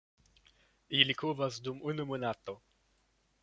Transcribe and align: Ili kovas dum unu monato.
Ili 1.01 1.15
kovas 1.23 1.61
dum 1.67 1.85
unu 1.93 2.09
monato. 2.13 2.57